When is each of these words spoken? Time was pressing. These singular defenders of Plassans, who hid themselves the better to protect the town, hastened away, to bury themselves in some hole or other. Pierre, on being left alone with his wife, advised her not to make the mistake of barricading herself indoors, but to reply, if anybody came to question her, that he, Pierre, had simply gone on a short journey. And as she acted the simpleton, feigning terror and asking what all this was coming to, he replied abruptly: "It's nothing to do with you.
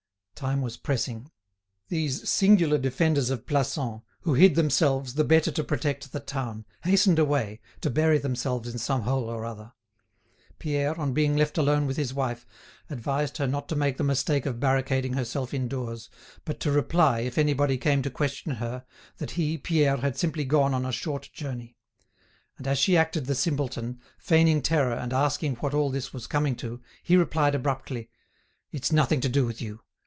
Time 0.35 0.63
was 0.63 0.75
pressing. 0.75 1.29
These 1.89 2.27
singular 2.27 2.79
defenders 2.79 3.29
of 3.29 3.45
Plassans, 3.45 4.01
who 4.21 4.33
hid 4.33 4.55
themselves 4.55 5.13
the 5.13 5.23
better 5.23 5.51
to 5.51 5.63
protect 5.63 6.11
the 6.11 6.19
town, 6.19 6.65
hastened 6.83 7.19
away, 7.19 7.61
to 7.81 7.91
bury 7.91 8.17
themselves 8.17 8.67
in 8.67 8.79
some 8.79 9.03
hole 9.03 9.25
or 9.29 9.45
other. 9.45 9.73
Pierre, 10.57 10.99
on 10.99 11.13
being 11.13 11.37
left 11.37 11.59
alone 11.59 11.85
with 11.85 11.95
his 11.95 12.11
wife, 12.11 12.47
advised 12.89 13.37
her 13.37 13.45
not 13.45 13.69
to 13.69 13.75
make 13.75 13.97
the 13.97 14.03
mistake 14.03 14.47
of 14.47 14.59
barricading 14.59 15.13
herself 15.13 15.53
indoors, 15.53 16.09
but 16.43 16.59
to 16.61 16.71
reply, 16.71 17.19
if 17.19 17.37
anybody 17.37 17.77
came 17.77 18.01
to 18.01 18.09
question 18.09 18.53
her, 18.55 18.83
that 19.17 19.31
he, 19.37 19.59
Pierre, 19.59 19.97
had 19.97 20.17
simply 20.17 20.43
gone 20.43 20.73
on 20.73 20.85
a 20.87 20.91
short 20.91 21.29
journey. 21.33 21.77
And 22.57 22.65
as 22.67 22.79
she 22.79 22.97
acted 22.97 23.27
the 23.27 23.35
simpleton, 23.35 24.01
feigning 24.17 24.63
terror 24.63 24.95
and 24.95 25.13
asking 25.13 25.57
what 25.57 25.75
all 25.75 25.91
this 25.91 26.11
was 26.11 26.25
coming 26.25 26.55
to, 26.55 26.81
he 27.03 27.15
replied 27.15 27.53
abruptly: 27.53 28.09
"It's 28.71 28.91
nothing 28.91 29.21
to 29.21 29.29
do 29.29 29.45
with 29.45 29.61
you. 29.61 29.81